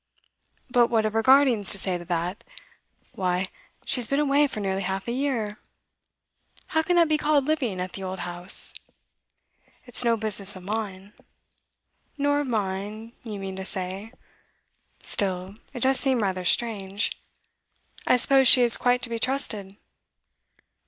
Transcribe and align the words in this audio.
'But 0.71 0.87
what 0.87 1.03
have 1.03 1.13
her 1.13 1.21
guardians 1.21 1.69
to 1.73 1.77
say 1.77 1.95
to 1.99 2.05
that? 2.05 2.43
Why, 3.11 3.49
she 3.85 3.97
has 3.97 4.07
been 4.07 4.19
away 4.19 4.47
for 4.47 4.59
nearly 4.59 4.81
half 4.81 5.07
a 5.07 5.11
year. 5.11 5.59
How 6.69 6.81
can 6.81 6.95
that 6.95 7.07
be 7.07 7.19
called 7.19 7.45
living 7.45 7.79
at 7.79 7.93
the 7.93 8.01
old 8.01 8.21
house?' 8.21 8.73
'It's 9.85 10.03
no 10.03 10.17
business 10.17 10.55
of 10.55 10.63
mine.' 10.63 11.13
'Nor 12.17 12.39
of 12.39 12.47
mine, 12.47 13.13
you 13.23 13.37
mean 13.37 13.55
to 13.57 13.63
say. 13.63 14.11
Still, 15.03 15.53
it 15.71 15.81
does 15.81 15.99
seem 15.99 16.23
rather 16.23 16.45
strange. 16.45 17.11
I 18.07 18.17
suppose 18.17 18.47
she 18.47 18.63
is 18.63 18.77
quite 18.77 19.03
to 19.03 19.09
be 19.11 19.19
trusted? 19.19 19.75